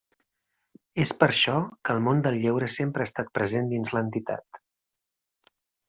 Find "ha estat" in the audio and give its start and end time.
3.07-3.31